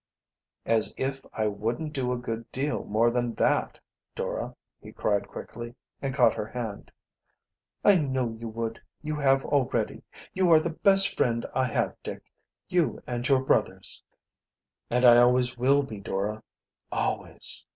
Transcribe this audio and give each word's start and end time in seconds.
"As 0.65 0.95
if 0.97 1.23
I 1.31 1.45
wouldn't 1.45 1.93
do 1.93 2.11
a 2.11 2.17
good 2.17 2.51
deal 2.51 2.83
more 2.85 3.11
than 3.11 3.35
that, 3.35 3.77
Dora," 4.15 4.55
he 4.81 4.91
cried 4.91 5.27
quickly, 5.27 5.75
and 6.01 6.11
caught 6.11 6.33
her 6.33 6.47
hand. 6.47 6.91
"I 7.85 7.99
know 7.99 8.31
you 8.31 8.47
would 8.49 8.81
you 9.03 9.17
have 9.17 9.45
already. 9.45 10.01
You 10.33 10.49
are 10.53 10.59
the 10.59 10.71
best 10.71 11.15
friend 11.15 11.45
I 11.53 11.65
have, 11.65 11.95
Dick 12.01 12.23
you 12.67 13.03
and 13.05 13.29
your 13.29 13.43
brothers." 13.43 14.01
"And 14.89 15.05
I 15.05 15.17
always 15.17 15.55
will 15.55 15.83
be, 15.83 15.99
Dora, 15.99 16.41
always!" 16.91 17.63